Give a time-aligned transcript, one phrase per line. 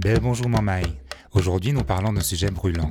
[0.00, 0.86] Belle bonjour Mamaï.
[1.32, 2.88] Aujourd'hui, nous parlons d'un sujet brûlant.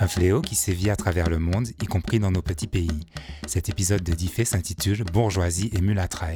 [0.00, 3.06] Un fléau qui sévit à travers le monde, y compris dans nos petits pays.
[3.46, 6.34] Cet épisode de Diffé s'intitule Bourgeoisie et mulâtraille.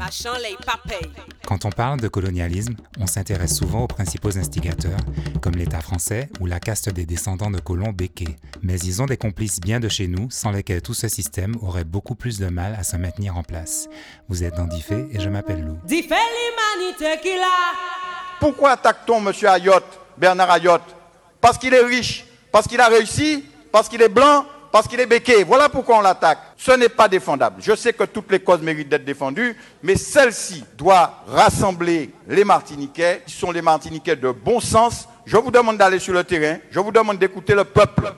[1.44, 5.00] Quand on parle de colonialisme, on s'intéresse souvent aux principaux instigateurs,
[5.40, 8.36] comme l'État français ou la caste des descendants de colons béquets.
[8.62, 11.82] Mais ils ont des complices bien de chez nous, sans lesquels tout ce système aurait
[11.82, 13.88] beaucoup plus de mal à se maintenir en place.
[14.28, 15.78] Vous êtes dans Diffé et je m'appelle Lou.
[15.84, 18.01] Diffé l'humanité qu'il a.
[18.42, 19.32] Pourquoi attaque-t-on M.
[19.46, 20.96] Ayotte, Bernard Ayotte
[21.40, 25.06] Parce qu'il est riche, parce qu'il a réussi, parce qu'il est blanc, parce qu'il est
[25.06, 25.44] béqué.
[25.44, 26.38] Voilà pourquoi on l'attaque.
[26.56, 27.62] Ce n'est pas défendable.
[27.62, 33.22] Je sais que toutes les causes méritent d'être défendues, mais celle-ci doit rassembler les Martiniquais,
[33.24, 35.06] qui sont les Martiniquais de bon sens.
[35.24, 38.12] Je vous demande d'aller sur le terrain, je vous demande d'écouter le peuple.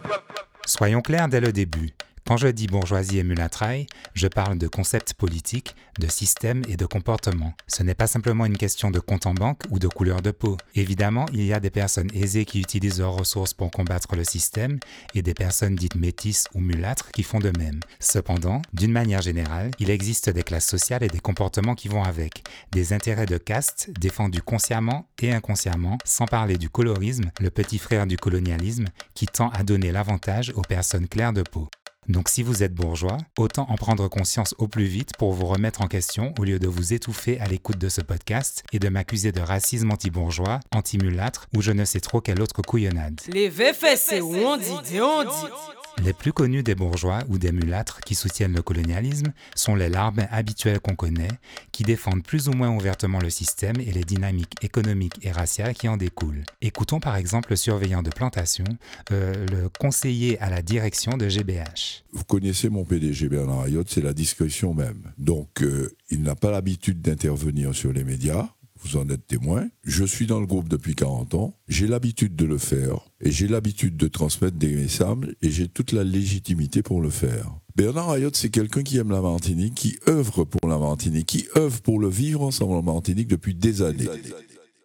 [0.65, 1.93] Soyons clairs dès le début.
[2.27, 6.87] Quand je dis bourgeoisie et mulâtraille, je parle de concepts politiques, de systèmes et de
[6.87, 7.52] comportements.
[7.66, 10.56] Ce n'est pas simplement une question de compte en banque ou de couleur de peau.
[10.74, 14.79] Évidemment, il y a des personnes aisées qui utilisent leurs ressources pour combattre le système
[15.15, 17.80] et des personnes dites métisses ou mulâtres qui font de même.
[18.01, 22.43] Cependant, d'une manière générale, il existe des classes sociales et des comportements qui vont avec,
[22.73, 28.06] des intérêts de caste défendus consciemment et inconsciemment, sans parler du colorisme, le petit frère
[28.06, 31.68] du colonialisme, qui tend à donner l'avantage aux personnes claires de peau.
[32.09, 35.83] Donc si vous êtes bourgeois, autant en prendre conscience au plus vite pour vous remettre
[35.83, 39.33] en question au lieu de vous étouffer à l'écoute de ce podcast et de m'accuser
[39.33, 43.21] de racisme anti-bourgeois, anti-mulâtre ou je ne sais trop quelle autre couillonnade.
[43.29, 45.84] Les où on dit, on dit.
[46.02, 50.26] Les plus connus des bourgeois ou des mulâtres qui soutiennent le colonialisme sont les larbins
[50.30, 51.28] habituels qu'on connaît,
[51.73, 55.88] qui défendent plus ou moins ouvertement le système et les dynamiques économiques et raciales qui
[55.88, 56.45] en découlent.
[56.60, 58.65] Écoutons par exemple le surveillant de plantation,
[59.12, 62.04] euh, le conseiller à la direction de GBH.
[62.12, 65.12] Vous connaissez mon PDG Bernard Ayotte, c'est la discrétion même.
[65.16, 68.48] Donc euh, il n'a pas l'habitude d'intervenir sur les médias
[68.84, 69.66] vous en êtes témoin.
[69.82, 73.49] Je suis dans le groupe depuis 40 ans, j'ai l'habitude de le faire et j'ai
[73.49, 75.04] l'habitude de transmettre des messages
[75.43, 77.59] et j'ai toute la légitimité pour le faire.
[77.77, 81.81] Bernard Ayotte, c'est quelqu'un qui aime la Martinique, qui œuvre pour la Martinique, qui œuvre
[81.83, 84.09] pour le vivre ensemble en Martinique depuis des années.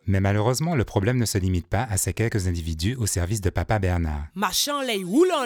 [0.07, 3.51] Mais malheureusement, le problème ne se limite pas à ces quelques individus au service de
[3.51, 4.25] Papa Bernard.
[4.33, 5.45] Marchand lait, roulant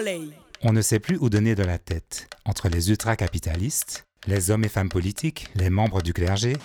[0.61, 4.69] On ne sait plus où donner de la tête entre les ultra-capitalistes, les hommes et
[4.69, 6.55] femmes politiques, les membres du clergé.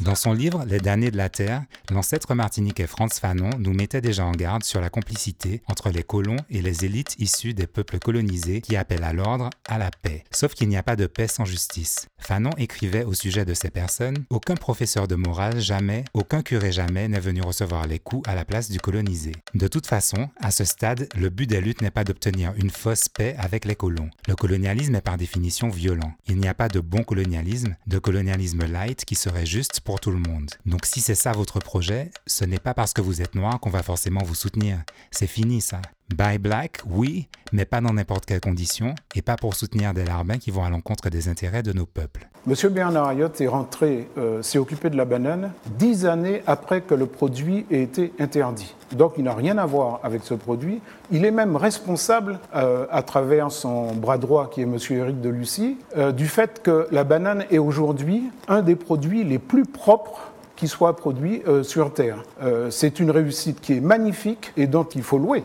[0.00, 4.24] Dans son livre Les damnés de la terre, l'ancêtre martiniquais Franz Fanon nous mettait déjà
[4.24, 8.60] en garde sur la complicité entre les colons et les élites issues des peuples colonisés
[8.60, 10.24] qui appellent à l'ordre, à la paix.
[10.30, 12.06] Sauf qu'il n'y a pas de paix sans justice.
[12.18, 17.08] Fanon écrivait au sujet de ces personnes Aucun professeur de morale jamais, aucun curé jamais
[17.08, 19.32] n'est venu recevoir les coups à la place du colonisé.
[19.54, 23.08] De toute façon, à ce stade, le but des luttes n'est pas d'obtenir une fausse
[23.08, 24.10] paix avec les colons.
[24.28, 26.12] Le colonialisme est par définition violent.
[26.26, 30.10] Il n'y a pas de bon colonialisme, de colonialisme light qui serait juste pour tout
[30.10, 30.50] le monde.
[30.66, 33.70] Donc si c'est ça votre projet, ce n'est pas parce que vous êtes noir qu'on
[33.70, 34.82] va forcément vous soutenir.
[35.10, 35.80] C'est fini ça.
[36.12, 40.36] Buy black, oui, mais pas dans n'importe quelles conditions et pas pour soutenir des larbins
[40.36, 42.28] qui vont à l'encontre des intérêts de nos peuples.
[42.46, 46.94] Monsieur Bernard Ayotte est rentré, euh, s'est occupé de la banane dix années après que
[46.94, 48.74] le produit ait été interdit.
[48.92, 50.82] Donc il n'a rien à voir avec ce produit.
[51.10, 55.30] Il est même responsable, euh, à travers son bras droit qui est Monsieur Éric de
[55.30, 60.33] Lucie, euh, du fait que la banane est aujourd'hui un des produits les plus propres
[60.56, 62.22] qui soit produit sur Terre.
[62.70, 65.44] c'est une réussite qui est magnifique et dont il faut louer.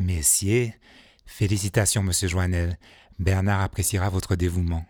[0.00, 0.70] Messieurs,
[1.26, 2.78] félicitations, monsieur Joannel.
[3.18, 4.84] Bernard appréciera votre dévouement.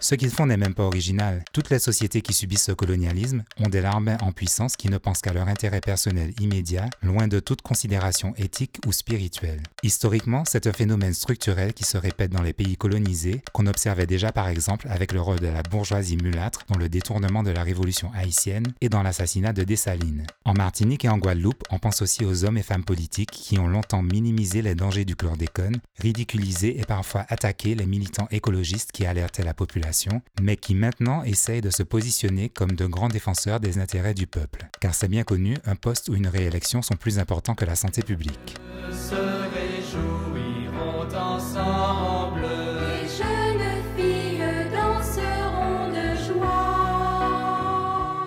[0.00, 1.42] Ce qu'ils font n'est même pas original.
[1.52, 5.22] Toutes les sociétés qui subissent ce colonialisme ont des larbins en puissance qui ne pensent
[5.22, 9.62] qu'à leur intérêt personnel immédiat, loin de toute considération éthique ou spirituelle.
[9.82, 14.32] Historiquement, c'est un phénomène structurel qui se répète dans les pays colonisés, qu'on observait déjà
[14.32, 18.12] par exemple avec le rôle de la bourgeoisie mulâtre dans le détournement de la révolution
[18.14, 20.26] haïtienne et dans l'assassinat de Dessalines.
[20.44, 23.66] En Martinique et en Guadeloupe, on pense aussi aux hommes et femmes politiques qui ont
[23.66, 29.42] longtemps minimisé les dangers du chlordécone, ridiculisé et parfois attaqué les militants écologistes qui alertaient
[29.42, 29.85] la population
[30.40, 34.68] mais qui maintenant essayent de se positionner comme de grands défenseurs des intérêts du peuple.
[34.80, 38.02] Car c'est bien connu, un poste ou une réélection sont plus importants que la santé
[38.02, 38.56] publique.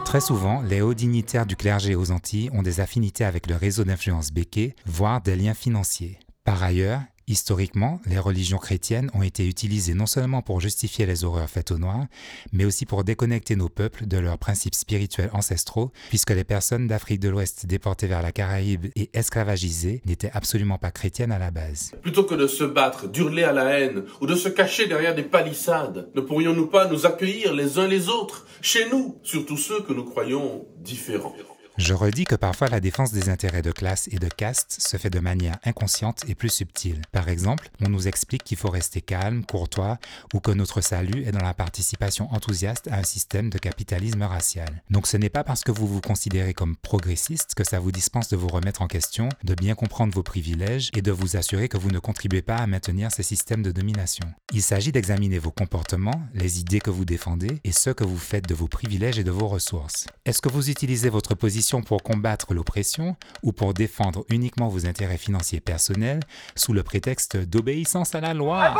[0.09, 3.83] Très souvent, les hauts dignitaires du clergé aux Antilles ont des affinités avec le réseau
[3.83, 6.17] d'influence béquet, voire des liens financiers.
[6.43, 11.47] Par ailleurs, Historiquement, les religions chrétiennes ont été utilisées non seulement pour justifier les horreurs
[11.47, 12.07] faites aux Noirs,
[12.51, 17.19] mais aussi pour déconnecter nos peuples de leurs principes spirituels ancestraux, puisque les personnes d'Afrique
[17.19, 21.91] de l'Ouest déportées vers la Caraïbe et esclavagisées n'étaient absolument pas chrétiennes à la base.
[22.01, 25.21] Plutôt que de se battre, d'hurler à la haine ou de se cacher derrière des
[25.21, 29.93] palissades, ne pourrions-nous pas nous accueillir les uns les autres, chez nous, surtout ceux que
[29.93, 31.35] nous croyons différents?
[31.79, 35.09] Je redis que parfois la défense des intérêts de classe et de caste se fait
[35.09, 37.01] de manière inconsciente et plus subtile.
[37.13, 39.97] Par exemple, on nous explique qu'il faut rester calme, courtois,
[40.33, 44.83] ou que notre salut est dans la participation enthousiaste à un système de capitalisme racial.
[44.89, 48.27] Donc ce n'est pas parce que vous vous considérez comme progressiste que ça vous dispense
[48.27, 51.77] de vous remettre en question, de bien comprendre vos privilèges et de vous assurer que
[51.77, 54.25] vous ne contribuez pas à maintenir ces systèmes de domination.
[54.51, 58.49] Il s'agit d'examiner vos comportements, les idées que vous défendez et ce que vous faites
[58.49, 60.07] de vos privilèges et de vos ressources.
[60.25, 65.17] Est-ce que vous utilisez votre position pour combattre l'oppression ou pour défendre uniquement vos intérêts
[65.17, 66.21] financiers personnels
[66.55, 68.73] sous le prétexte d'obéissance à la loi.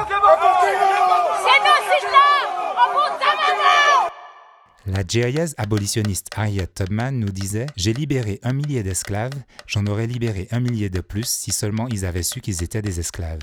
[4.87, 9.33] La GIS abolitionniste Harriet Tubman nous disait J'ai libéré un millier d'esclaves,
[9.67, 12.99] j'en aurais libéré un millier de plus si seulement ils avaient su qu'ils étaient des
[12.99, 13.39] esclaves.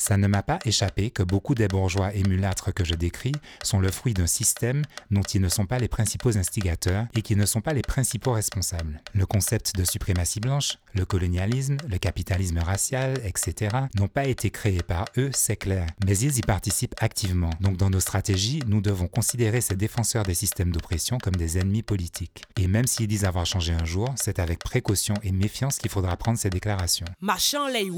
[0.00, 3.90] Ça ne m'a pas échappé que beaucoup des bourgeois émulâtres que je décris sont le
[3.90, 7.60] fruit d'un système dont ils ne sont pas les principaux instigateurs et qui ne sont
[7.60, 9.02] pas les principaux responsables.
[9.12, 13.76] Le concept de suprématie blanche, le colonialisme, le capitalisme racial, etc.
[13.94, 17.50] n'ont pas été créés par eux, c'est clair, mais ils y participent activement.
[17.60, 21.82] Donc dans nos stratégies, nous devons considérer ces défenseurs des systèmes d'oppression comme des ennemis
[21.82, 22.42] politiques.
[22.58, 26.16] Et même s'ils disent avoir changé un jour, c'est avec précaution et méfiance qu'il faudra
[26.16, 27.06] prendre ces déclarations.
[27.20, 27.90] Machin lay.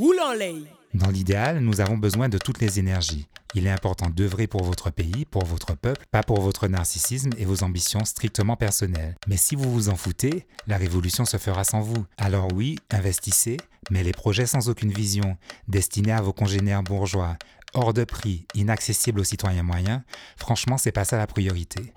[0.94, 3.27] Dans l'idéal, nous avons besoin de toutes les énergies.
[3.55, 7.47] Il est important d'œuvrer pour votre pays, pour votre peuple, pas pour votre narcissisme et
[7.47, 9.17] vos ambitions strictement personnelles.
[9.27, 12.05] Mais si vous vous en foutez, la révolution se fera sans vous.
[12.19, 13.56] Alors oui, investissez,
[13.91, 17.38] mais les projets sans aucune vision, destinés à vos congénères bourgeois,
[17.73, 20.03] hors de prix, inaccessibles aux citoyens moyens,
[20.37, 21.91] franchement, c'est pas ça la priorité.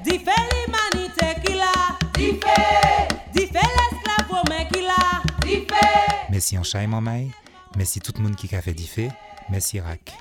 [6.29, 6.63] Mais si en
[7.75, 9.09] maille, Merci tout le monde qui a fait diffé.
[9.49, 10.11] Merci Rack.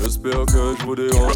[0.00, 1.34] J'espère que je vous dérange.